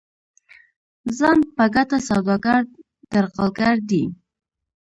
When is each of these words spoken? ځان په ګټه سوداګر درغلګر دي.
ځان 1.17 1.39
په 1.55 1.63
ګټه 1.75 1.97
سوداګر 2.09 2.61
درغلګر 3.11 3.75
دي. 3.89 4.03